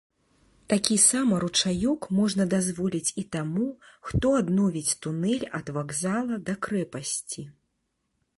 Такі 0.71 0.95
сама 1.01 1.35
ручаёк 1.43 2.07
можна 2.19 2.47
дазволіць 2.53 3.13
і 3.23 3.25
таму, 3.35 3.67
хто 4.09 4.33
адновіць 4.41 4.97
тунэль 5.05 5.47
ад 5.61 5.67
вакзала 5.77 6.43
да 6.51 6.59
крэпасці. 6.69 7.41